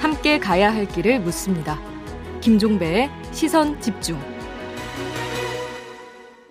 [0.00, 1.78] 함께 가야 할 길을 묻습니다.
[2.40, 4.18] 김종배의 시선 집중.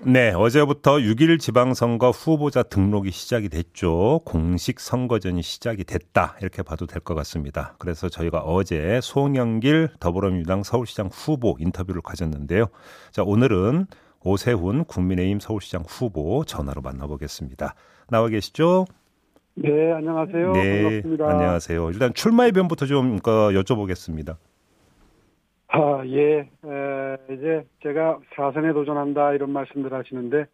[0.06, 4.22] 네, 어제부터 6일 지방선거 후보자 등록이 시작이 됐죠.
[4.24, 6.38] 공식 선거전이 시작이 됐다.
[6.42, 7.76] 이렇게 봐도 될 것 같습니다.
[7.78, 12.68] 그래서 저희가 어제 송영길 더불어민주당 서울시장 후보 인터뷰를 가졌는데요.
[13.12, 13.88] 자, 오늘은
[14.22, 17.76] 오세훈 국민의힘 서울시장 후보 전화로 만나보겠습니다.
[18.10, 18.86] 나와 계시죠?
[19.60, 20.54] 네, 안녕하세요.
[20.54, 21.30] 네, 반갑습니다.
[21.32, 21.90] 안녕하세요.
[21.90, 24.36] 일단 출마의 변부터 좀그 여쭤보겠습니다.
[25.70, 26.40] 아, 예.
[26.42, 30.46] 에, 이제 제가 4선에 도전한다 이런 말씀들 하시는데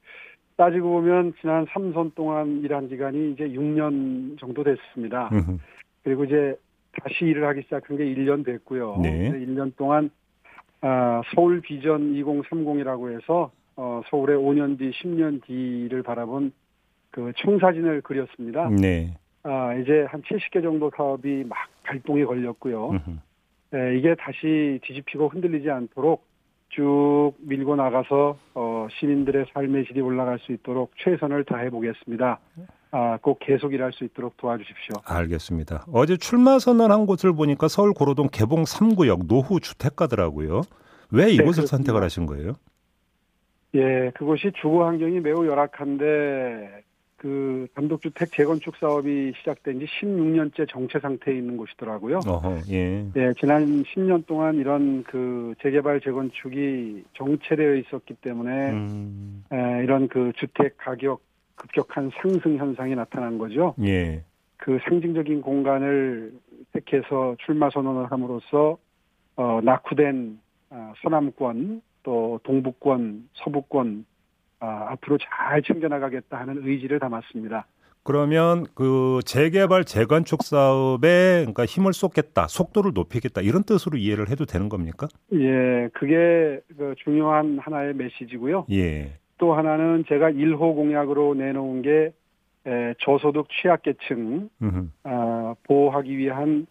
[0.56, 5.30] 따지고 보면 지난 3선 동안 일한 기간이 이제 6년 정도 됐습니다.
[6.04, 6.56] 그리고 이제
[7.02, 9.00] 다시 일을 하기 시작한 게 1년 됐고요.
[9.02, 9.32] 네.
[9.32, 10.12] 1년 동안
[10.80, 16.54] 아, 서울 비전 2030이라고 해서 어, 서울의 5년 뒤, 10년 뒤를 바라본
[17.14, 18.68] 그 청사진을 그렸습니다.
[18.70, 19.16] 네.
[19.44, 22.92] 아, 이제 한 70개 정도 사업이 막 발동이 걸렸고요.
[23.76, 26.26] 예, 이게 다시 뒤집히고 흔들리지 않도록
[26.70, 32.40] 쭉 밀고 나가서 어, 시민들의 삶의 질이 올라갈 수 있도록 최선을 다해 보겠습니다.
[32.90, 34.96] 아, 꼭 계속 일할 수 있도록 도와주십시오.
[35.06, 35.86] 알겠습니다.
[35.94, 40.62] 어제 출마 선언한 곳을 보니까 서울 고로동 개봉 3구역 노후 주택가더라고요.
[41.12, 41.68] 왜 이곳을 네.
[41.68, 42.54] 선택을 하신 거예요?
[43.76, 46.84] 예, 그곳이 주거 환경이 매우 열악한데
[47.24, 52.20] 그 단독주택 재건축 사업이 시작된 지 16년째 정체 상태에 있는 곳이더라고요.
[52.28, 53.08] 어허, 예.
[53.16, 60.34] 예, 지난 10년 동안 이런 그 재개발 재건축이 정체되어 있었기 때문에 음, 에, 이런 그
[60.36, 61.22] 주택 가격
[61.56, 63.74] 급격한 상승 현상이 나타난 거죠.
[63.82, 64.22] 예.
[64.58, 66.34] 그 상징적인 공간을
[66.74, 68.78] 택해서 출마 선언을 함으로써
[69.38, 74.13] 어, 낙후된 아, 서남권 또 동북권, 서북권 아,
[74.64, 77.66] 앞으로 잘 챙겨나가겠다 하는 의지를 담았습니다.
[78.04, 84.68] 그러면 그 재개발 재건축 사업에 그러니까 힘을 쏟겠다, 속도를 높이겠다 이런 뜻으로 이해를 해도 되는
[84.68, 85.08] 겁니까?
[85.34, 88.66] 예, 그게 그 중요한 하나의 메시지고요.
[88.72, 89.14] 예.
[89.38, 92.14] 또 하나는 제가 1호 공약으로 내놓은 게
[92.66, 94.90] 에, 저소득 취약계층 음흠.
[95.04, 96.66] 아, 보호하기 위한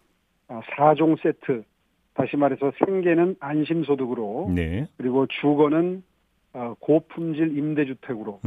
[0.47, 1.63] 아, 4종 세트,
[2.13, 4.87] 다시 말해서 생계는 안심소득으로, 네.
[4.97, 6.12] 그리고 주거는 어,
[6.79, 8.39] 고품질 임대주택으로.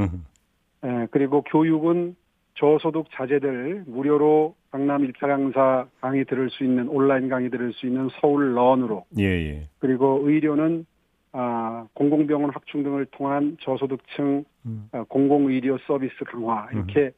[0.84, 2.16] 에, 그리고 교육은
[2.54, 8.08] 저소득 자제들 무료로 강남 1차 강사 강의 들을 수 있는 온라인 강의 들을 수 있는
[8.20, 9.68] 서울 런으로, 예, 예.
[9.78, 10.86] 그리고 의료는
[11.32, 14.88] 아, 공공병원 확충 등을 통한 저소득층 음.
[14.92, 17.12] 어, 공공의료 서비스 강화 이렇게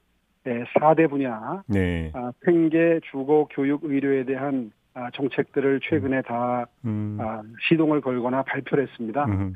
[0.45, 2.11] 에, 4대 분야 네.
[2.15, 7.17] 아, 생계, 주거, 교육, 의료에 대한 아, 정책들을 최근에 다 음.
[7.21, 9.25] 아, 시동을 걸거나 발표를 했습니다.
[9.25, 9.53] 음흠.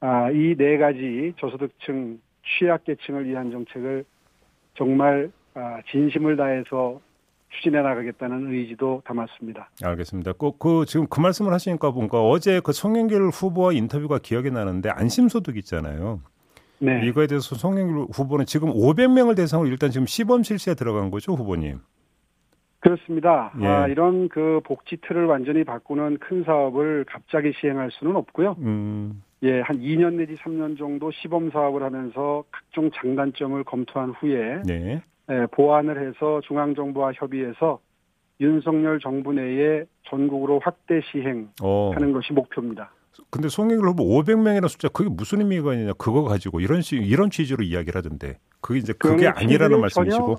[0.00, 2.18] 아, 이 네 가지 저소득층,
[2.58, 4.04] 취약계층을 위한 정책을
[4.76, 7.00] 정말 아, 진심을 다해서
[7.48, 9.70] 추진해 나가겠다는 의지도 담았습니다.
[9.82, 10.32] 알겠습니다.
[10.34, 15.56] 꼭 그 지금 그 말씀을 하시니까 보니까 어제 그 송영길 후보와 인터뷰가 기억이 나는데 안심소득
[15.58, 16.20] 있잖아요.
[16.78, 17.06] 네.
[17.06, 21.78] 이거에 대해서 송영길 후보는 지금 500명을 대상으로 일단 지금 시범 실시에 들어간 거죠, 후보님.
[22.80, 23.52] 그렇습니다.
[23.62, 23.66] 예.
[23.66, 28.56] 아, 이런 그 복지 틀을 완전히 바꾸는 큰 사업을 갑자기 시행할 수는 없고요.
[28.58, 35.02] 음, 예, 한 2년 내지 3년 정도 시범 사업을 하면서 각종 장단점을 검토한 후에 네.
[35.30, 37.80] 예, 보완을 해서 중앙정부와 협의해서
[38.40, 41.92] 윤석열 정부 내에 전국으로 확대 시행하는 어.
[42.12, 42.92] 것이 목표입니다.
[43.30, 47.64] 근데 송영길 후보 500명이라는 숫자 그게 무슨 의미가 있느냐 그거 가지고 이런 시, 이런 취지로
[47.64, 50.36] 이야기를 하던데 그게 이제 그게 아니라는 말씀이시고.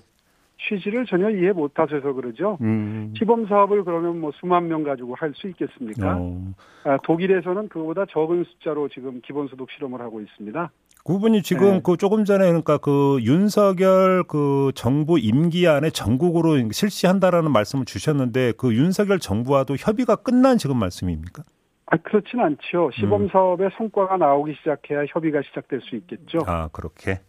[0.59, 2.57] 취지를 전혀 이해 못하셔서 그러죠.
[2.61, 3.13] 음.
[3.17, 6.17] 시범 사업을 그러면 뭐 수만 명 가지고 할 수 있겠습니까?
[6.17, 6.53] 어.
[6.83, 10.71] 아, 독일에서는 그보다 적은 숫자로 지금 기본소득 실험을 하고 있습니다.
[11.05, 11.81] 그 부분이 지금 네.
[11.83, 18.73] 그 조금 전에 그러니까 그 윤석열 그 정부 임기 안에 전국으로 실시한다라는 말씀을 주셨는데 그
[18.73, 21.43] 윤석열 정부와도 협의가 끝난 지금 말씀입니까?
[21.85, 22.89] 아, 그렇진 않죠.
[22.95, 23.29] 시범 음.
[23.31, 26.39] 사업의 성과가 나오기 시작해야 협의가 시작될 수 있겠죠.
[26.45, 27.21] 아 그렇게.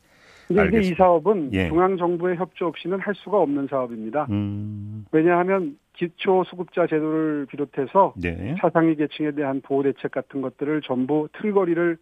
[0.49, 0.95] 근데 이제 이.
[0.95, 1.69] 사업은 예.
[1.69, 4.27] 중앙정부의 협조 없이는 할 수가 없는 사업입니다.
[4.31, 5.05] 음.
[5.13, 8.57] 왜냐하면 기초수급자 제도를 비롯해서 네.
[8.61, 11.99] 차상위 계층에 대한 보호 대책 같은 것들을 전부 틀거리를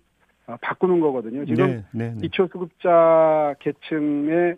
[0.46, 1.44] 아, 바꾸는 거거든요.
[1.44, 2.20] 지금 네, 네, 네.
[2.20, 4.54] 기초수급자 계층에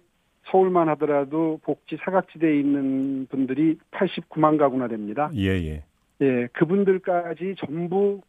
[0.50, 5.31] 서울만 하더라도 복지 사각지대에 있는 분들이 89만 가구나 됩니다.
[5.34, 5.84] 예, 예.
[6.20, 8.20] 예, 그분들까지 전부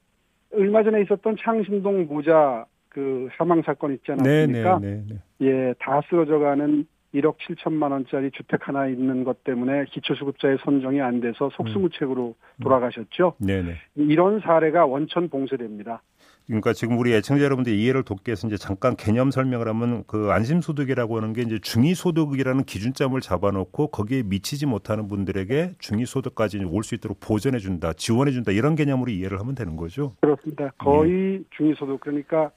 [0.53, 4.79] 얼마 전에 있었던 창신동 모자 그 사망 사건 있지 네, 네, 않았습니까?
[4.79, 5.15] 네, 네.
[5.41, 11.49] 예, 다 쓰러져가는 1억 7천만 원짜리 주택 하나 있는 것 때문에 기초수급자의 선정이 안 돼서
[11.55, 13.33] 속수무책으로 돌아가셨죠.
[13.39, 13.75] 네, 네.
[13.95, 16.03] 이런 사례가 원천 봉쇄됩니다.
[16.45, 21.17] 그러니까 지금 우리 애청자 여러분들 이해를 돕기 위해서 이제 잠깐 개념 설명을 하면 그 안심소득이라고
[21.17, 27.59] 하는 게 이제 중위소득이라는 기준점을 잡아놓고 거기에 미치지 못하는 분들에게 중위소득까지 올 수 있도록 보전해
[27.59, 30.15] 준다, 지원해 준다 이런 개념으로 이해를 하면 되는 거죠.
[30.21, 30.71] 그렇습니다.
[30.79, 31.43] 거의 예.
[31.51, 32.51] 중위소득 그러니까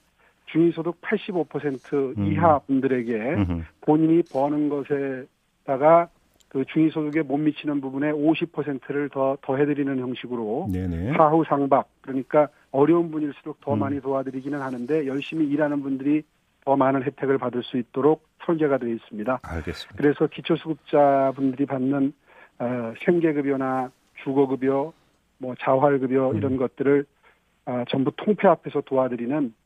[0.52, 2.26] 중위소득 85% 음.
[2.26, 3.62] 이하 분들에게 음흠.
[3.80, 6.08] 본인이 버는 것에다가
[6.48, 11.14] 그 중위소득에 못 미치는 부분에 50%를 더 더해드리는 형식으로 네네.
[11.16, 13.78] 사후 상박 그러니까 어려운 분일수록 더 음.
[13.78, 16.22] 많이 도와드리기는 하는데 열심히 일하는 분들이
[16.64, 19.40] 더 많은 혜택을 받을 수 있도록 설계가 되어 있습니다.
[19.42, 19.96] 알겠습니다.
[19.96, 22.12] 그래서 기초수급자분들이 받는
[22.58, 23.90] 어, 생계급여나
[24.22, 24.92] 주거급여,
[25.38, 26.36] 뭐 자활급여 음.
[26.36, 27.04] 이런 것들을
[27.64, 29.61] 어, 전부 통폐합해서 도와드리는 어,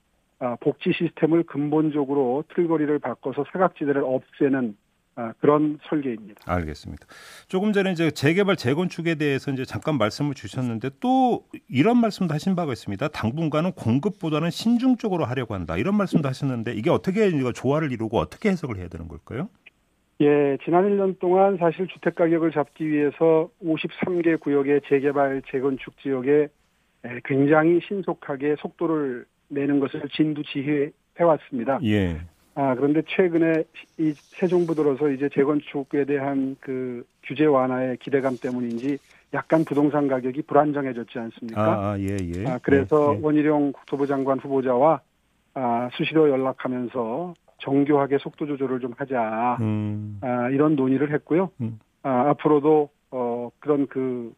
[0.60, 4.76] 복지 시스템을 근본적으로 틀거리를 바꿔서 사각지대를 없애는
[5.18, 6.42] 아, 그런 설계입니다.
[6.44, 7.06] 알겠습니다.
[7.48, 12.72] 조금 전에 이제 재개발 재건축에 대해서 이제 잠깐 말씀을 주셨는데 또 이런 말씀도 하신 바가
[12.72, 13.08] 있습니다.
[13.08, 15.78] 당분간은 공급보다는 신중 적으로 하려고 한다.
[15.78, 19.48] 이런 말씀도 하셨는데 이게 어떻게 이거 조화를 이루고 어떻게 해석을 해야 되는 걸까요?
[20.20, 26.48] 예, 지난 1년 동안 사실 주택 가격을 잡기 위해서 53개 구역의 재개발 재건축 지역에
[27.24, 30.90] 굉장히 신속하게 속도를 내는 것을 진두지휘해
[31.20, 31.78] 왔습니다.
[31.84, 32.20] 예.
[32.54, 33.64] 아, 그런데 최근에
[33.98, 38.98] 이 새 정부 들어서 이제 재건축에 대한 그 규제 완화의 기대감 때문인지
[39.32, 41.62] 약간 부동산 가격이 불안정해졌지 않습니까?
[41.62, 42.46] 아, 아 예, 예.
[42.46, 43.20] 아, 그래서 예, 예.
[43.22, 45.00] 원희룡 국토부 장관 후보자와
[45.54, 49.56] 아, 수시로 연락하면서 정교하게 속도 조절을 좀 하자.
[49.60, 50.18] 음.
[50.20, 51.50] 아, 이런 논의를 했고요.
[51.62, 51.80] 음.
[52.02, 54.34] 아, 앞으로도 어, 그런 그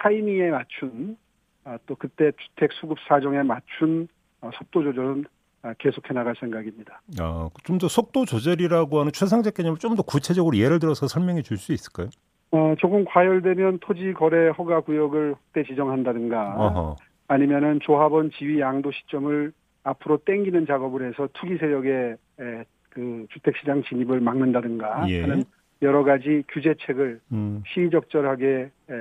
[0.00, 1.18] 타이밍에 맞춘
[1.64, 4.23] 아, 또 그때 주택 수급 사정에 맞춘 어,
[4.54, 5.24] 속도 조절은
[5.62, 7.00] 아, 계속해 나갈 생각입니다.
[7.20, 11.72] 어, 좀더 속도 조절이라고 하는 최상적 개념을 좀 더 구체적으로 예를 들어서 설명해 줄 수
[11.72, 12.08] 있을까요?
[12.50, 16.96] 어, 조금 과열되면 토지 거래 허가 구역을 확대 지정한다든가 어허.
[17.28, 19.52] 아니면은 조합원 지위 양도 시점을
[19.84, 25.22] 앞으로 땡기는 작업을 해서 투기 세력의 에, 그 주택 시장 진입을 막는다든가 예.
[25.22, 25.44] 하는
[25.82, 27.62] 여러 가지 규제책을 음.
[27.74, 28.94] 시적절하게 에,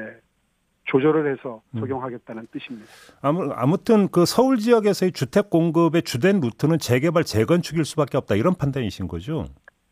[0.86, 1.80] 조절을 해서 음.
[1.80, 2.48] 적용하겠다는 음.
[2.52, 2.88] 뜻입니다.
[3.22, 9.46] 아무튼 그 서울 지역에서의 주택 공급의 주된 루트는 재개발 재건축일 수밖에 없다 이런 판단이신 거죠?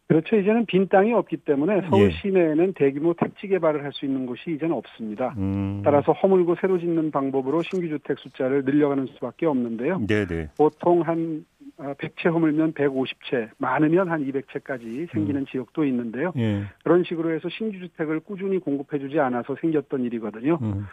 [0.08, 0.36] 그렇죠.
[0.36, 2.12] 이제는 빈 땅이 없기 때문에 서울 예.
[2.12, 5.34] 시내에는 대규모 택지 개발을 할 수 있는 곳이 이제는 없습니다.
[5.38, 5.82] 음.
[5.86, 10.06] 따라서 허물고 새로 짓는 방법으로 신규 주택 숫자를 늘려가는 수밖에 없는데요.
[10.08, 10.50] 네네.
[10.58, 11.46] 보통 한
[11.82, 15.46] 100채 어, 허물면 150채, 많으면 한 200채까지 생기는 음.
[15.46, 16.32] 지역도 있는데요.
[16.38, 16.64] 예.
[16.84, 20.60] 그런 식으로 해서 신규 주택을 꾸준히 공급해주지 않아서 생겼던 일이거든요.
[20.62, 20.86] 음.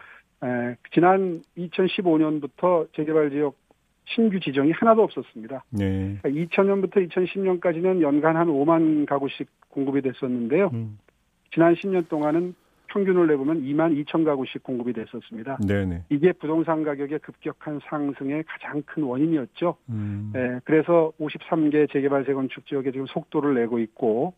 [0.43, 3.56] 에, 지난 2015년부터 재개발 지역
[4.05, 5.64] 신규 지정이 하나도 없었습니다.
[5.70, 6.17] 네.
[6.23, 10.70] 그러니까 2000년부터 2010년까지는 연간 한 5만 가구씩 공급이 됐었는데요.
[10.73, 10.99] 음.
[11.52, 12.55] 지난 10년 동안은
[12.88, 15.58] 평균을 내보면 2만 2천 가구씩 공급이 됐었습니다.
[15.67, 16.05] 네네.
[16.08, 19.76] 이게 부동산 가격의 급격한 상승의 가장 큰 원인이었죠.
[19.90, 20.31] 음.
[20.32, 24.35] 네, 그래서 53개 재개발 재건축 지역에 지금 속도를 내고 있고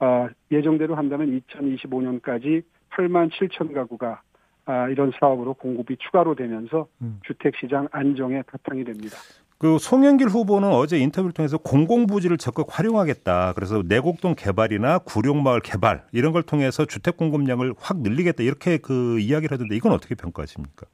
[0.00, 4.22] 어, 예정대로 한다면 2025년까지 8만 7천 가구가
[4.64, 7.20] 아, 이런 사업으로 공급이 추가로 되면서 음.
[7.24, 9.16] 주택 시장 안정에 바탕이 됩니다.
[9.62, 13.52] 그 송영길 후보는 어제 인터뷰를 통해서 공공부지를 적극 활용하겠다.
[13.52, 19.54] 그래서 내곡동 개발이나 구룡마을 개발 이런 걸 통해서 주택 공급량을 확 늘리겠다 이렇게 그 이야기를
[19.54, 20.86] 하던데 이건 어떻게 평가하십니까?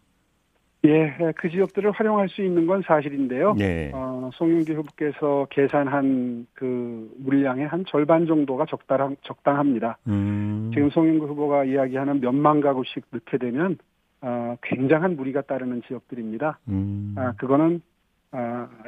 [0.85, 3.57] 예, 그 지역들을 활용할 수 있는 건 사실인데요.
[3.59, 3.91] 예.
[3.95, 9.97] 어, 송영길 후보께서 계산한 그 물량의 한 절반 정도가 적당, 적당합니다.
[10.09, 10.71] 음.
[10.75, 13.79] 지금 송영길 후보가 이야기하는 몇만 가구씩 넣게 되면
[14.21, 16.59] 어, 굉장한 무리가 따르는 지역들입니다.
[16.69, 17.15] 음.
[17.17, 17.98] 아, 그거는 아,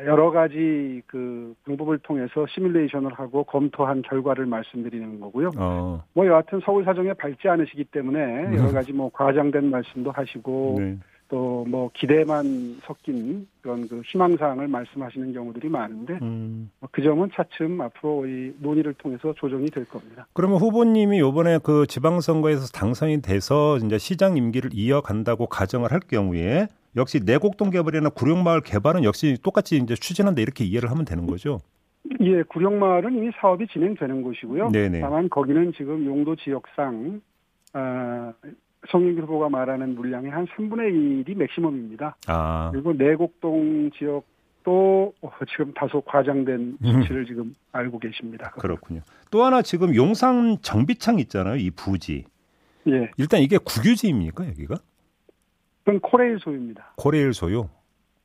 [0.04, 5.50] 여러 가지 그 방법을 통해서 시뮬레이션을 하고 검토한 결과를 말씀드리는 거고요.
[5.56, 6.04] 어.
[6.12, 8.54] 뭐 여하튼 서울 사정에 밝지 않으시기 때문에 음.
[8.54, 10.98] 여러 가지 뭐 과장된 말씀도 하시고 네.
[11.30, 16.70] 또뭐 기대만 섞인 그런 그 희망사항을 말씀하시는 경우들이 많은데 음.
[16.80, 20.26] 뭐그 점은 차츰 앞으로 이 논의를 통해서 조정이 될 겁니다.
[20.32, 26.66] 그러면 후보님이 이번에 그 지방선거에서 당선이 돼서 이제 시장 임기를 이어간다고 가정을 할 경우에
[26.96, 31.60] 역시 내곡동 개발이나 구룡마을 개발은 역시 똑같이 이제 추진한다 이렇게 이해를 하면 되는 거죠.
[32.20, 34.70] 예, 구룡마을은 이미 사업이 진행되는 곳이고요.
[34.70, 35.00] 네네.
[35.00, 37.20] 다만 거기는 지금 용도 지역상
[37.72, 38.32] 아,
[38.90, 42.16] 성인규 후보가 말하는 물량의 한 3분의 1이 맥시멈입니다.
[42.26, 42.70] 아.
[42.72, 47.02] 그리고 내곡동 지역도 어, 지금 다소 과장된 음.
[47.02, 47.26] 수치를 음.
[47.26, 48.50] 지금 알고 계십니다.
[48.58, 49.00] 그렇군요.
[49.30, 51.56] 또 하나 지금 용산 정비창 있잖아요.
[51.56, 52.24] 이 부지.
[52.88, 53.10] 예.
[53.18, 54.76] 일단 이게 국유지입니까 여기가?
[55.90, 56.92] 그건 코레일 소유입니다.
[56.96, 57.66] 코레일 소유?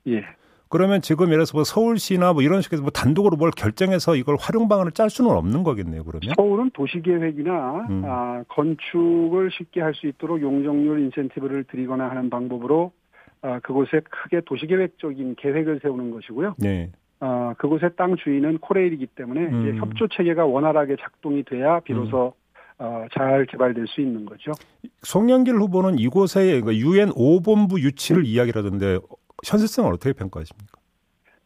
[0.08, 0.24] 예.
[0.70, 4.68] 그러면 지금 예를 들어서 뭐 서울시나 뭐 이런 식에서 뭐 단독으로 뭘 결정해서 이걸 활용
[4.68, 6.34] 방안을 짤 수는 없는 거겠네요, 그러면?
[6.36, 8.02] 서울은 도시계획이나 음.
[8.06, 12.92] 아, 건축을 쉽게 할 수 있도록 용적률 인센티브를 드리거나 하는 방법으로
[13.42, 16.56] 아, 그곳에 크게 도시계획적인 계획을 세우는 것이고요.
[16.58, 16.92] 네.
[17.22, 19.78] 어, 그곳의 땅 주인은 코레일이기 때문에 음.
[19.80, 22.34] 협조 체계가 원활하게 작동이 돼야 비로소
[22.78, 24.52] 어, 잘 개발될 수 있는 거죠.
[25.04, 29.00] 송영길 후보는 이곳에 유엔 5본부 유치를 이야기하던데
[29.46, 30.80] 현실성을 어떻게 평가하십니까?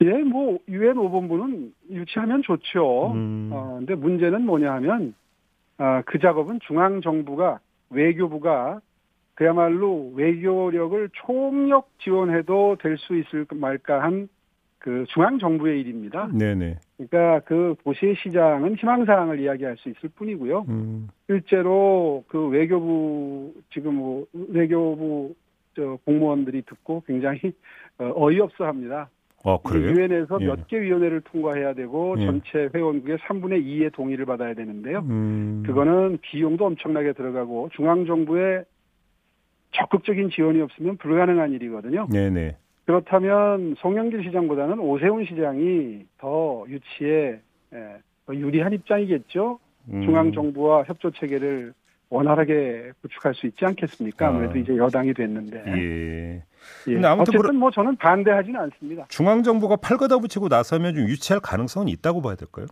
[0.02, 3.12] 예, 뭐 유엔 5본부는 유치하면 좋죠.
[3.14, 3.50] 음.
[3.52, 5.14] 어, 근데 문제는 뭐냐 하면
[5.78, 7.60] 아, 그 작업은 중앙 정부가
[7.90, 8.80] 외교부가
[9.36, 14.28] 그야말로 외교력을 총력 지원해도 될 수 있을 말까 한
[14.80, 16.30] 그 중앙 정부의 일입니다.
[16.34, 16.78] 네네.
[16.98, 20.66] 그러니까 그 도시의 시장은 희망 사항을 이야기할 수 있을 뿐이고요.
[20.70, 21.10] 음.
[21.28, 25.36] 실제로 그 외교부 지금 뭐 외교부
[25.76, 27.40] 저 공무원들이 듣고 굉장히
[28.00, 29.10] 어, 어이없어합니다.
[29.44, 29.92] 어 그래요?
[29.92, 30.46] 유엔에서 예.
[30.48, 32.26] 몇개 위원회를 통과해야 되고 예.
[32.26, 35.00] 전체 회원국의 3분의 2의 동의를 받아야 되는데요.
[35.00, 35.64] 음.
[35.66, 38.66] 그거는 비용도 엄청나게 들어가고 중앙 정부의
[39.72, 42.08] 적극적인 지원이 없으면 불가능한 일이거든요.
[42.12, 42.58] 네네.
[42.90, 47.40] 그렇다면 송영길 시장보다는 오세훈 시장이 더 유치에
[47.72, 49.60] 예, 더 유리한 입장이겠죠.
[49.90, 50.02] 음.
[50.02, 51.74] 중앙 정부와 협조 체계를
[52.10, 54.30] 원활하게 구축할 수 있지 않겠습니까?
[54.30, 54.58] 아무래도 아.
[54.58, 55.64] 이제 여당이 됐는데.
[55.68, 56.44] 예.
[56.88, 56.94] 예.
[56.94, 59.06] 근데 아무튼 어쨌든 뭐 저는 반대하지는 않습니다.
[59.10, 62.66] 중앙 정부가 팔거다 붙이고 나서면 좀 유치할 가능성은 있다고 봐야 될까요?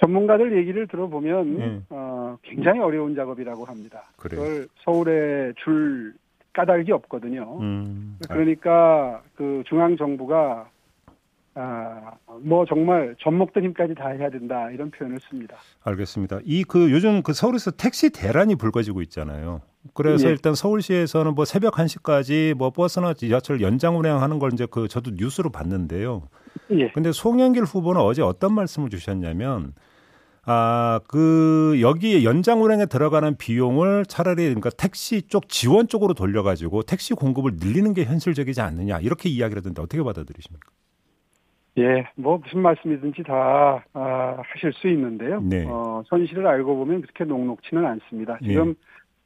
[0.00, 1.82] 전문가들 얘기를 들어보면 예.
[1.90, 4.02] 어, 굉장히 어려운 작업이라고 합니다.
[4.16, 4.42] 그래요?
[4.42, 6.14] 그걸 서울에 줄
[6.56, 7.58] 까닭이 없거든요.
[7.60, 8.18] 음.
[8.28, 10.68] 그러니까 그 중앙 정부가
[11.54, 15.56] 아 뭐 정말 젖먹던 힘까지 다 해야 된다 이런 표현을 씁니다.
[15.84, 16.40] 알겠습니다.
[16.44, 19.60] 이 그 요즘 그 서울에서 택시 대란이 불거지고 있잖아요.
[19.94, 20.32] 그래서 예.
[20.32, 25.50] 일단 서울시에서는 뭐 새벽 1시까지 뭐 버스나 지하철 연장 운행하는 걸 이제 그 저도 뉴스로
[25.50, 26.28] 봤는데요.
[26.72, 26.88] 예.
[26.90, 29.72] 근데 송영길 후보는 어제 어떤 말씀을 주셨냐면
[30.48, 36.82] 아, 그 여기에 연장 운행에 들어가는 비용을 차라리 그러니까 택시 쪽 지원 쪽으로 돌려 가지고
[36.82, 39.00] 택시 공급을 늘리는 게 현실적이지 않느냐.
[39.00, 40.70] 이렇게 이야기를 하던데 어떻게 받아들이십니까?
[41.78, 45.40] 예, 뭐 무슨 말씀이든지 다 아, 하실 수 있는데요.
[45.42, 45.66] 네.
[45.68, 48.38] 어, 현실을 알고 보면 그렇게 녹록치는 않습니다.
[48.42, 48.74] 지금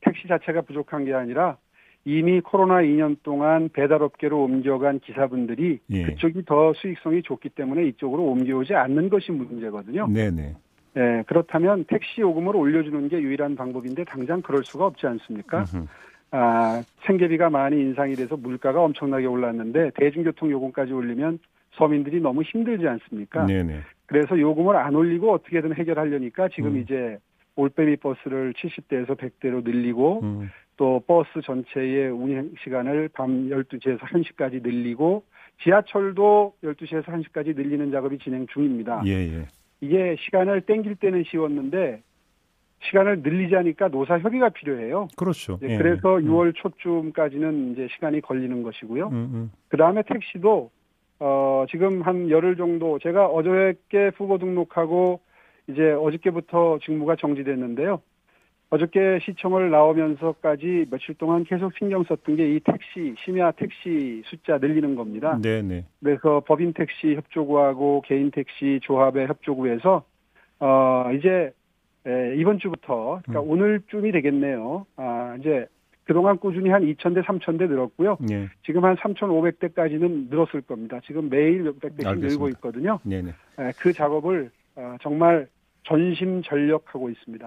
[0.00, 1.58] 택시 자체가 부족한 게 아니라
[2.04, 6.02] 이미 코로나 2년 동안 배달업계로 옮겨간 기사분들이 예.
[6.04, 10.08] 그쪽이 더 수익성이 좋기 때문에 이쪽으로 옮겨오지 않는 것이 문제거든요.
[10.08, 10.54] 네, 네.
[10.97, 15.64] 예, 그렇다면 택시 요금을 올려주는 게 유일한 방법인데 당장 그럴 수가 없지 않습니까?
[16.32, 21.38] 아, 생계비가 많이 인상이 돼서 물가가 엄청나게 올랐는데 대중교통 요금까지 올리면
[21.73, 23.47] 서민들이 너무 힘들지 않습니까?
[23.47, 23.80] 네, 네.
[24.06, 26.80] 그래서 요금을 안 올리고 어떻게든 해결하려니까 지금 음.
[26.80, 27.18] 이제
[27.56, 30.50] 올빼미 버스를 70대에서 100대로 늘리고 음.
[30.76, 35.25] 또 버스 전체의 운행 시간을 밤 12시에서 1시까지 늘리고
[35.62, 39.02] 지하철도 12시에서 1시까지 늘리는 작업이 진행 중입니다.
[39.06, 39.44] 예, 예.
[39.80, 42.02] 이게 시간을 땡길 때는 쉬웠는데
[42.84, 45.08] 시간을 늘리자니까 노사 협의가 필요해요.
[45.16, 45.58] 그렇죠.
[45.62, 46.26] 예, 그래서 예.
[46.26, 49.08] 6월 초쯤까지는 이제 시간이 걸리는 것이고요.
[49.08, 49.52] 음, 음.
[49.68, 50.70] 그 다음에 택시도
[51.18, 55.20] 어 지금 한 열흘 정도 제가 어저께 후보 등록하고
[55.68, 58.00] 이제 어저께부터 직무가 정지됐는데요.
[58.70, 64.94] 어저께 시청을 나오면서까지 며칠 동안 계속 신경 썼던 게 이 택시 심야 택시 숫자 늘리는
[64.94, 65.38] 겁니다.
[65.42, 65.84] 네, 네.
[66.02, 70.04] 그래서 법인 택시 협조구하고 개인 택시 조합의 협조구에서
[70.60, 71.52] 어 이제
[72.06, 73.50] 에, 이번 주부터 그러니까 음.
[73.50, 74.86] 오늘쯤이 되겠네요.
[74.96, 75.66] 아 이제
[76.04, 78.18] 그동안 꾸준히 한 2,000대, 3,000대 늘었고요.
[78.32, 78.48] 예.
[78.64, 80.98] 지금 한 3,500대까지는 늘었을 겁니다.
[81.04, 82.18] 지금 매일 몇백 대씩.
[82.18, 82.98] 늘고 있거든요.
[83.04, 83.30] 네, 네.
[83.58, 85.46] 에, 그 작업을 어, 정말
[85.84, 87.44] 전심 전력하고 있습니다.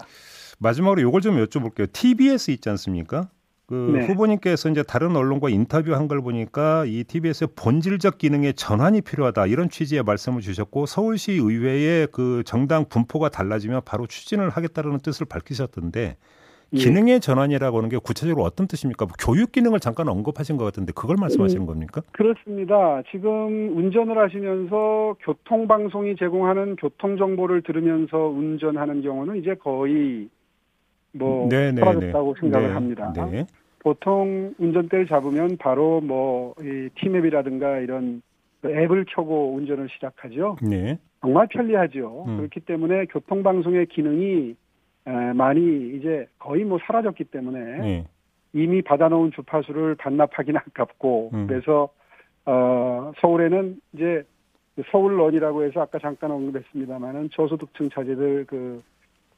[0.58, 1.92] 마지막으로 이걸 좀 여쭤볼게요.
[1.92, 3.28] TBS 있지 않습니까?
[3.66, 4.06] 그 네.
[4.06, 10.02] 후보님께서 이제 다른 언론과 인터뷰한 걸 보니까 이 TBS의 본질적 기능의 전환이 필요하다 이런 취지의
[10.02, 16.16] 말씀을 주셨고 서울시 의회의 그 정당 분포가 달라지면 바로 추진을 하겠다는 뜻을 밝히셨던데 예.
[16.74, 19.06] 기능의 전환이라고 하는 게 구체적으로 어떤 뜻입니까?
[19.06, 21.66] 뭐 교육 기능을 잠깐 언급하신 것 같은데 그걸 말씀하시는 음.
[21.66, 22.02] 겁니까?
[22.12, 23.02] 그렇습니다.
[23.10, 30.28] 지금 운전을 하시면서 교통방송이 제공하는 교통정보를 들으면서 운전하는 경우는 이제 거의
[31.12, 32.40] 뭐 네, 네, 사라졌다고 네.
[32.40, 33.12] 생각을 네, 합니다.
[33.30, 33.46] 네.
[33.80, 38.22] 보통 운전대를 잡으면 바로 뭐 이 티맵이라든가 이런
[38.60, 40.56] 그 앱을 켜고 운전을 시작하죠.
[40.62, 40.98] 네.
[41.20, 42.24] 정말 편리하죠.
[42.28, 42.36] 음.
[42.38, 44.54] 그렇기 때문에 교통방송의 기능이 에,
[45.04, 48.06] 많이 이제 거의 뭐 사라졌기 때문에 네.
[48.52, 51.46] 이미 받아놓은 주파수를 반납하기는 아깝고 음.
[51.46, 51.90] 그래서
[52.46, 54.24] 어 서울에는 이제
[54.76, 58.82] 그 서울런이라고 해서 아까 잠깐 언급했습니다마는 저소득층 자제들 그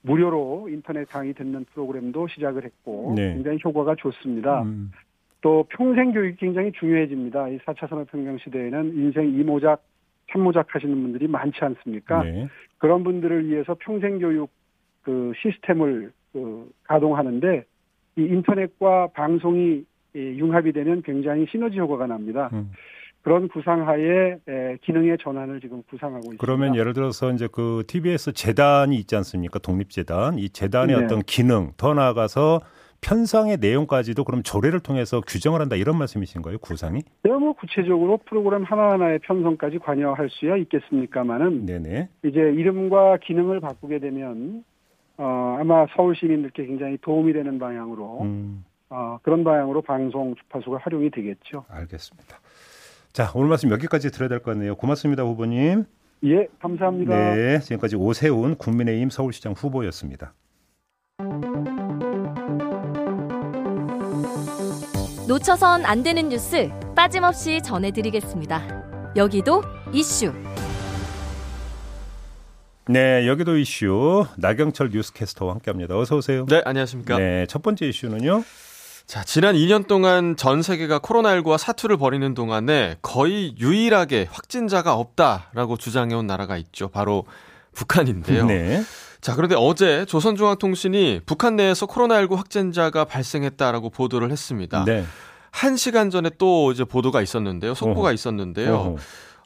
[0.02, 3.34] 무료로 인터넷 강의 듣는 프로그램도 시작을 했고 네.
[3.34, 4.62] 굉장히 효과가 좋습니다.
[4.62, 4.92] 음.
[5.40, 7.48] 또 평생 교육이 굉장히 중요해집니다.
[7.48, 9.78] 이 4차 산업혁명 시대에는 인생 2모작,
[10.30, 12.22] 3모작 하시는 분들이 많지 않습니까?
[12.22, 12.48] 네.
[12.78, 14.50] 그런 분들을 위해서 평생 교육
[15.06, 17.64] 그 시스템을 그 가동하는데
[18.16, 19.84] 이 인터넷과 방송이
[20.16, 22.50] 융합이 되면 굉장히 시너지 효과가 납니다.
[22.52, 22.72] 음.
[23.22, 24.38] 그런 구상하에
[24.82, 26.40] 기능의 전환을 지금 구상하고 있습니다.
[26.40, 29.60] 그러면 예를 들어서 이제 그 TBS 재단이 있지 않습니까?
[29.60, 30.38] 독립재단.
[30.38, 31.04] 이 재단의 네.
[31.04, 32.60] 어떤 기능 더 나아가서
[33.00, 37.02] 편성의 내용까지도 그럼 조례를 통해서 규정을 한다 이런 말씀이신 거예요, 구상이?
[37.22, 42.08] 네, 뭐 구체적으로 프로그램 하나하나의 편성까지 관여할 수야 있겠습니까마는 네네.
[42.24, 44.64] 이제 이름과 기능을 바꾸게 되면
[45.18, 48.64] 어, 아마 서울 시민들께 굉장히 도움이 되는 방향으로 음.
[48.90, 51.64] 어, 그런 방향으로 방송 주파수가 활용이 되겠죠.
[51.68, 52.38] 알겠습니다.
[53.12, 54.76] 자, 오늘 말씀 여기까지 들어야 될 것 같네요.
[54.76, 55.84] 고맙습니다, 후보님.
[56.24, 57.34] 예, 감사합니다.
[57.34, 60.32] 네, 지금까지 오세훈 국민의힘 서울시장 후보였습니다.
[65.28, 69.12] 놓쳐선 안 되는 뉴스 빠짐없이 전해드리겠습니다.
[69.16, 70.32] 여기도 이슈.
[72.88, 75.98] 네, 여기도 이슈 나경철 뉴스캐스터와 함께합니다.
[75.98, 76.46] 어서 오세요.
[76.46, 77.18] 네, 안녕하십니까.
[77.18, 78.44] 네, 첫 번째 이슈는요.
[79.06, 86.26] 자, 지난 2년 동안 전 세계가 코로나19와 사투를 벌이는 동안에 거의 유일하게 확진자가 없다라고 주장해온
[86.26, 86.88] 나라가 있죠.
[86.88, 87.24] 바로
[87.72, 88.46] 북한인데요.
[88.46, 88.82] 네.
[89.20, 94.84] 자, 그런데 어제 조선중앙통신이 북한 내에서 코로나19 확진자가 발생했다라고 보도를 했습니다.
[94.84, 95.04] 네.
[95.50, 97.74] 한 시간 전에 또 이제 보도가 있었는데요.
[97.74, 98.12] 속보가.
[98.12, 98.74] 있었는데요.
[98.74, 98.96] 어허.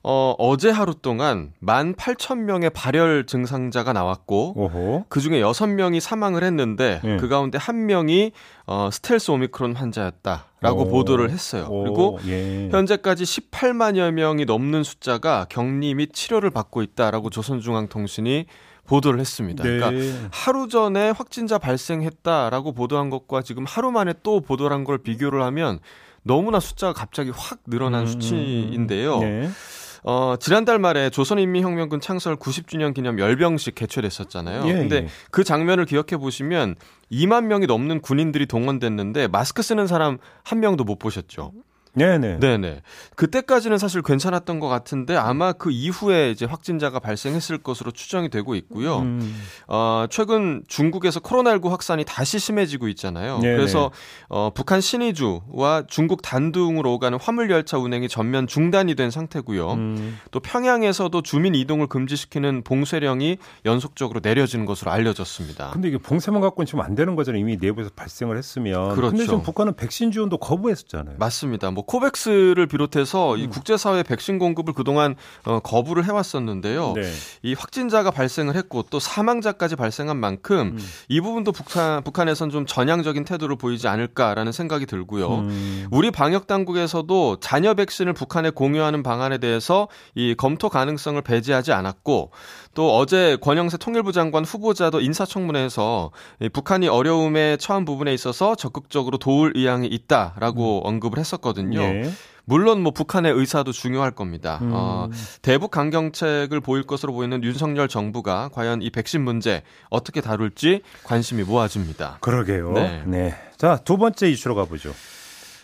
[0.02, 7.16] 어, 어제 하루 동안 18,000명의 발열 증상자가 나왔고 그 중에 6명이 사망을 했는데 예.
[7.19, 8.33] 그 가운데 한 명이
[8.66, 10.88] 어, 스텔스 오미크론 환자였다라고 오.
[10.88, 11.66] 보도를 했어요.
[11.69, 11.83] 오.
[11.83, 12.69] 그리고 예.
[12.71, 18.47] 현재까지 18만여 명이 넘는 숫자가 격리 및 치료를 받고 있다라고 조선중앙통신이
[18.87, 19.62] 보도를 했습니다.
[19.62, 19.78] 네.
[19.78, 25.42] 그러니까 하루 전에 확진자 발생했다라고 보도한 것과 지금 하루 만에 또 보도를 한 걸 비교를
[25.42, 25.78] 하면
[26.23, 28.21] 너무나 숫자가 갑자기 확 늘어난 음, 음, 음.
[28.21, 29.19] 수치인데요.
[29.21, 29.50] 네.
[30.02, 34.66] 어, 지난달 말에 조선인민혁명군 창설 90주년 기념 열병식 개최됐었잖아요.
[34.66, 35.07] 예, 근데 예.
[35.30, 36.76] 그 장면을 기억해 보시면
[37.12, 41.52] 2만 명이 넘는 군인들이 동원됐는데 마스크 쓰는 사람 한 명도 못 보셨죠.
[41.92, 42.38] 네네.
[42.38, 42.82] 네네.
[43.16, 49.00] 그때까지는 사실 괜찮았던 것 같은데 아마 그 이후에 이제 확진자가 발생했을 것으로 추정이 되고 있고요.
[49.00, 49.35] 음.
[49.66, 53.38] 어, 최근 중국에서 코로나19 확산이 다시 심해지고 있잖아요.
[53.40, 53.56] 네네.
[53.56, 53.90] 그래서
[54.28, 59.73] 어, 북한 신의주와 중국 단둥으로 오가는 화물 열차 운행이 전면 중단이 된 상태고요.
[59.73, 60.19] 음.
[60.30, 65.71] 또 평양에서도 주민 이동을 금지시키는 봉쇄령이 연속적으로 내려지는 것으로 알려졌습니다.
[65.73, 67.41] 근데 이게 봉쇄만 갖고는 지금 안 되는 거잖아요.
[67.41, 68.95] 이미 내부에서 발생을 했으면.
[68.95, 69.10] 그렇죠.
[69.10, 71.17] 근데 지금 북한은 백신 지원도 거부했었잖아요.
[71.19, 71.71] 맞습니다.
[71.71, 73.50] 뭐 코백스를 비롯해서 이 음.
[73.50, 76.93] 국제사회 백신 공급을 그동안 어, 거부를 해왔었는데요.
[76.95, 77.02] 네.
[77.43, 80.78] 이 확진자가 발생을 했고 또 사망자까지 발생한 만큼 음.
[81.08, 85.34] 이 부분도 북한 북한에선 좀 전향적인 태도를 보이지 않을까라는 생각이 들고요.
[85.38, 85.86] 음.
[85.90, 92.30] 우리 방역 당국에서도 자녀 백신을 북한에 공유하는 방안에 대해서 이 검토 가능성을 배제하지 않았고
[92.75, 96.11] 또 어제 권영세 통일부 장관 후보자도 인사청문회에서
[96.52, 100.87] 북한이 어려움에 처한 부분에 있어서 적극적으로 도울 의향이 있다라고 음.
[100.87, 101.80] 언급을 했었거든요.
[101.80, 102.11] 예.
[102.45, 104.59] 물론 뭐 북한의 의사도 중요할 겁니다.
[104.63, 104.71] 음.
[104.73, 105.09] 어,
[105.43, 112.19] 대북 강경책을 보일 것으로 보이는 윤석열 정부가 과연 이 백신 문제 어떻게 다룰지 관심이 모아집니다.
[112.21, 112.73] 그러게요.
[112.73, 113.02] 네.
[113.06, 113.35] 네.
[113.56, 114.93] 자, 두 번째 이슈로 가보죠.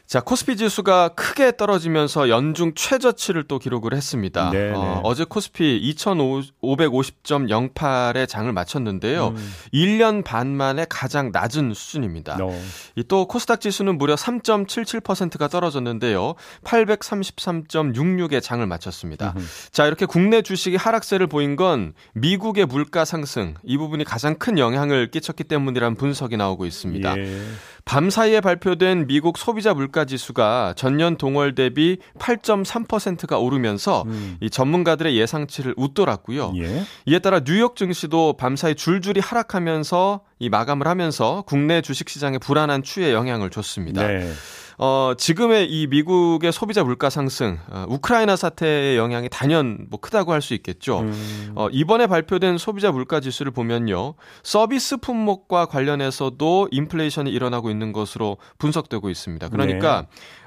[0.06, 4.50] 자, 코스피 지수가 크게 떨어지면서 연중 최저치를 또 기록을 했습니다.
[4.50, 5.14] 네, 어, 네.
[5.16, 9.28] 제 코스피 2,550.08에 장을 마쳤는데요.
[9.28, 9.52] 음.
[9.74, 12.38] 1년 반 만에 가장 낮은 수준입니다.
[12.40, 12.56] 어.
[12.94, 16.34] 이또 코스닥 지수는 무려 3.77%가 떨어졌는데요.
[16.62, 19.34] 833.66에 장을 마쳤습니다.
[19.36, 19.44] 음흠.
[19.72, 25.10] 자, 이렇게 국내 주식이 하락세를 보인 건 미국의 물가 상승 이 부분이 가장 큰 영향을
[25.10, 27.18] 끼쳤기 때문이라는 분석이 나오고 있습니다.
[27.18, 27.40] 예.
[27.86, 34.36] 밤 사이에 발표된 미국 소비자 물가 지수가 전년 동월 대비 8.3%가 오르면서 음.
[34.40, 36.52] 이 전문가들의 예상치를 웃돌았고요.
[36.56, 36.82] 예.
[37.06, 42.82] 이에 따라 뉴욕 증시도 밤 사이 줄줄이 하락하면서 이 마감을 하면서 국내 주식 시장에 불안한
[42.82, 44.04] 추에 영향을 줬습니다.
[44.04, 44.32] 네.
[44.78, 50.46] 어, 지금의 이 미국의 소비자 물가 상승, 어, 우크라이나 사태의 영향이 단연 뭐 크다고 할
[50.46, 51.00] 수 있겠죠.
[51.00, 51.52] 음.
[51.56, 54.14] 어, 이번에 발표된 소비자 물가 지수를 보면요.
[54.44, 59.48] 서비스 품목과 관련해서도 인플레이션이 일어나고 있는 것으로 분석되고 있습니다.
[59.48, 60.06] 그러니까 네.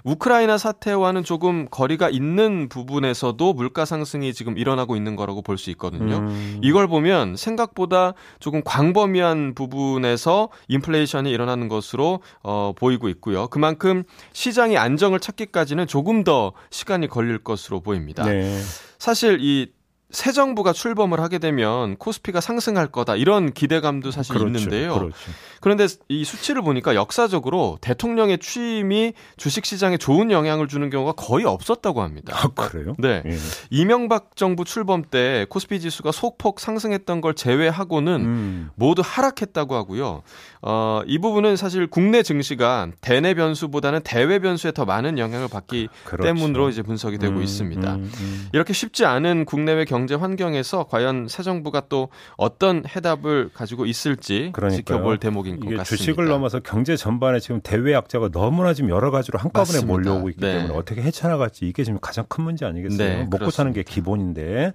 [0.10, 6.20] 우크라이나 사태와는 조금 거리가 있는 부분에서도 물가 상승이 지금 일어나고 있는 거라고 볼 수 있거든요.
[6.20, 6.60] 음.
[6.64, 13.48] 이걸 보면 생각보다 조금 광범위한 부분에서 인플레이션이 일어나는 것으로 어, 보이고 있고요.
[13.48, 18.24] 그만큼 시장이 안정을 찾기까지는 조금 더 시간이 걸릴 것으로 보입니다.
[18.24, 18.58] 네.
[18.98, 19.72] 사실 이
[20.12, 24.94] 새 정부가 출범을 하게 되면 코스피가 상승할 거다 이런 기대감도 사실 그렇죠, 있는데요.
[24.96, 25.16] 그렇죠.
[25.62, 32.02] 그런데 이 수치를 보니까 역사적으로 대통령의 취임이 주식 시장에 좋은 영향을 주는 경우가 거의 없었다고
[32.02, 32.36] 합니다.
[32.36, 32.96] 아, 그래요?
[32.98, 33.22] 네.
[33.26, 33.38] 예.
[33.70, 38.70] 이명박 정부 출범 때 코스피 지수가 소폭 상승했던 걸 제외하고는 음.
[38.76, 40.24] 모두 하락했다고 하고요.
[40.64, 46.24] 어, 이 부분은 사실 국내 증시가 대내 변수보다는 대외 변수에 더 많은 영향을 받기 그렇죠.
[46.24, 47.94] 때문으로 이제 분석이 되고 음, 있습니다.
[47.94, 48.50] 음, 음.
[48.54, 54.78] 이렇게 쉽지 않은 국내외 경제 환경에서 과연 새 정부가 또 어떤 해답을 가지고 있을지 그러니까요.
[54.82, 55.84] 지켜볼 대목인 것 같습니다.
[55.84, 59.88] 주식을 넘어서 경제 전반에 지금 대외 악재가 너무나 지금 여러 가지로 한꺼번에 맞습니다.
[59.94, 60.54] 몰려오고 있기 네.
[60.54, 62.98] 때문에 어떻게 헤쳐나갈지 이게 지금 가장 큰 문제 아니겠어요?
[62.98, 63.56] 네, 먹고 그렇습니다.
[63.56, 64.74] 사는 게 기본인데.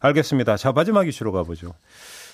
[0.00, 0.56] 알겠습니다.
[0.56, 1.74] 자, 마지막 이슈로 가보죠.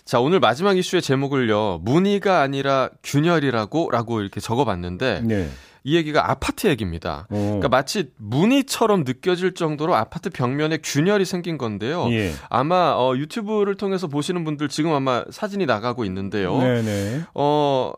[0.05, 1.81] 자, 오늘 마지막 이슈의 제목을요.
[1.83, 5.49] 문의가 아니라 균열이라고 라고 이렇게 적어 봤는데 네.
[5.83, 7.27] 이 얘기가 아파트 얘기입니다.
[7.31, 7.37] 오.
[7.37, 12.07] 그러니까 마치 무늬처럼 느껴질 정도로 아파트 벽면에 균열이 생긴 건데요.
[12.11, 12.33] 예.
[12.51, 16.59] 아마 어, 유튜브를 통해서 보시는 분들 지금 아마 사진이 나가고 있는데요.
[16.59, 17.23] 네네.
[17.35, 17.93] 어,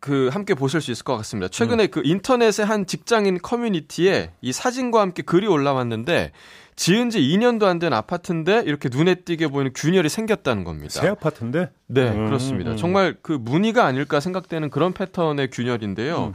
[0.00, 1.48] 그 함께 보실 수 있을 것 같습니다.
[1.48, 1.88] 최근에 음.
[1.90, 6.32] 그 인터넷의 한 직장인 커뮤니티에 이 사진과 함께 글이 올라왔는데
[6.80, 10.98] 지은 지 2년도 안 된 아파트인데 이렇게 눈에 띄게 보이는 균열이 생겼다는 겁니다.
[10.98, 11.70] 새 아파트인데?
[11.92, 12.70] 네, 음, 그렇습니다.
[12.72, 12.76] 음.
[12.76, 16.26] 정말 그 무늬가 아닐까 생각되는 그런 패턴의 균열인데요.
[16.26, 16.32] 음.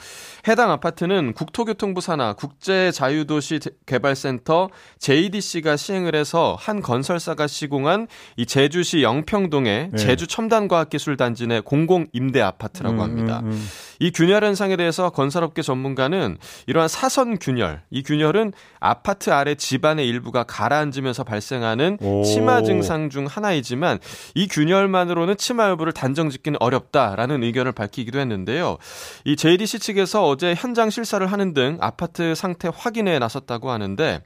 [0.49, 9.89] 해당 아파트는 국토교통부 산하 국제자유도시 개발센터 JDC가 시행을 해서 한 건설사가 시공한 이 제주시 영평동의
[9.91, 9.97] 네.
[9.97, 13.39] 제주 첨단과학기술단지 내 공공 임대 아파트라고 음, 합니다.
[13.43, 13.67] 음, 음.
[13.99, 16.37] 이 균열 현상에 대해서 건설업계 전문가는
[16.67, 22.23] 이러한 사선 균열, 이 균열은 아파트 아래 집안의 일부가 가라앉으면서 발생하는 오.
[22.23, 23.99] 치마 증상 중 하나이지만
[24.33, 28.77] 이 균열만으로는 치마 여부를 단정 짓기는 어렵다라는 의견을 밝히기도 했는데요.
[29.25, 34.23] 이 JDC 측에서 어제 현장 실사를 하는 등 아파트 상태 확인에 나섰다고 하는데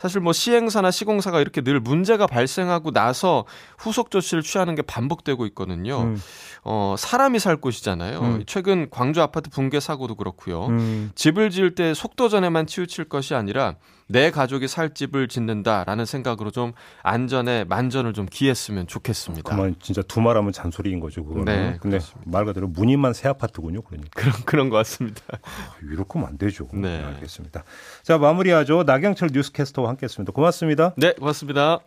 [0.00, 3.44] 사실 뭐 시행사나 시공사가 이렇게 늘 문제가 발생하고 나서
[3.78, 6.02] 후속 조치를 취하는 게 반복되고 있거든요.
[6.02, 6.20] 음.
[6.64, 8.20] 어, 사람이 살 곳이잖아요.
[8.20, 8.42] 음.
[8.46, 10.66] 최근 광주 아파트 붕괴 사고도 그렇고요.
[10.66, 11.10] 음.
[11.14, 13.76] 집을 지을 때 속도 전에만 치우칠 것이 아니라
[14.10, 19.48] 내 가족이 살 집을 짓는다라는 생각으로 좀 안전에 만전을 좀 기했으면 좋겠습니다.
[19.48, 21.44] 그만 진짜 두 말하면 잔소리인 거죠, 그거는.
[21.44, 22.30] 네, 근데 그렇습니다.
[22.30, 24.10] 말 그대로 무늬만 새 아파트군요, 그러니까.
[24.20, 25.22] 그런 그런 것 같습니다.
[25.32, 25.38] 아,
[25.82, 26.66] 이렇게 하면 안 되죠.
[26.72, 26.98] 네.
[26.98, 27.62] 네, 알겠습니다.
[28.02, 28.82] 자, 마무리하죠.
[28.82, 30.32] 나경철 뉴스캐스터와 함께했습니다.
[30.32, 30.94] 고맙습니다.
[30.96, 31.80] 네, 고맙습니다.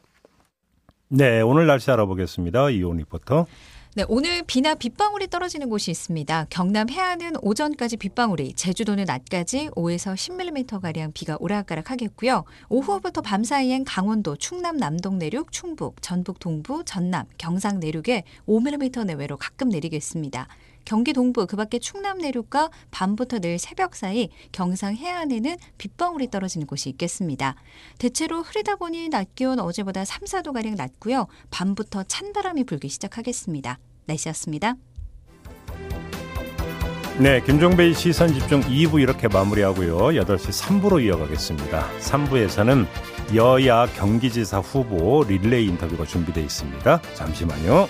[1.09, 2.69] 네, 오늘 날씨 알아보겠습니다.
[2.71, 3.45] 이온 리포터.
[3.95, 6.47] 네, 오늘 비나 빗방울이 떨어지는 곳이 있습니다.
[6.49, 12.43] 경남 해안은 오전까지 빗방울이, 제주도는 낮까지 5에서 10mm 가량 비가 오락가락 하겠고요.
[12.69, 19.37] 오후부터 밤 사이엔 강원도, 충남 남동 내륙, 충북, 전북 동부, 전남, 경상 내륙에 5mm 내외로
[19.37, 20.47] 가끔 내리겠습니다.
[20.85, 27.55] 경기 동부 그밖에 충남 내륙과 밤부터 내일 새벽 사이 경상 해안에는 빗방울이 떨어지는 곳이 있겠습니다.
[27.97, 31.27] 대체로 흐리다 보니 낮 기온 어제보다 3, 4도 가량 낮고요.
[31.51, 33.79] 밤부터 찬 바람이 불기 시작하겠습니다.
[34.05, 34.75] 날씨였습니다.
[37.19, 39.97] 네, 김종배의 시선 집중 2부 이렇게 마무리하고요.
[39.97, 41.87] 8시 3부로 이어가겠습니다.
[41.99, 42.87] 3부에서는
[43.35, 47.01] 여야 경기지사 후보 릴레이 인터뷰가 준비되어 있습니다.
[47.13, 47.87] 잠시만요.